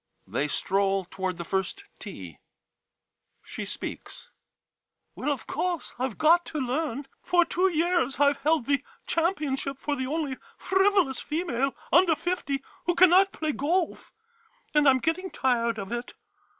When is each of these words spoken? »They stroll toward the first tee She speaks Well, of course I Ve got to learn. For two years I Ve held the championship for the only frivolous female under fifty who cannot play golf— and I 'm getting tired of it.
»They 0.35 0.47
stroll 0.47 1.05
toward 1.11 1.37
the 1.37 1.45
first 1.45 1.83
tee 1.99 2.39
She 3.43 3.65
speaks 3.65 4.31
Well, 5.13 5.29
of 5.31 5.45
course 5.45 5.93
I 5.99 6.07
Ve 6.07 6.15
got 6.15 6.43
to 6.47 6.57
learn. 6.57 7.05
For 7.21 7.45
two 7.45 7.67
years 7.69 8.19
I 8.19 8.33
Ve 8.33 8.39
held 8.41 8.65
the 8.65 8.83
championship 9.05 9.77
for 9.77 9.95
the 9.95 10.07
only 10.07 10.37
frivolous 10.57 11.19
female 11.21 11.75
under 11.91 12.15
fifty 12.15 12.63
who 12.87 12.95
cannot 12.95 13.31
play 13.31 13.51
golf— 13.51 14.11
and 14.73 14.87
I 14.87 14.89
'm 14.89 14.97
getting 14.97 15.29
tired 15.29 15.77
of 15.77 15.91
it. 15.91 16.15